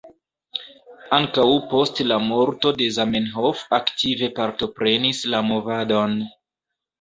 Ankaŭ 1.17 1.43
post 1.73 2.01
la 2.11 2.17
morto 2.29 2.71
de 2.79 2.87
Zamenhof 2.95 3.61
aktive 3.79 4.31
partoprenis 4.41 5.21
la 5.35 5.45
movadon. 5.51 6.19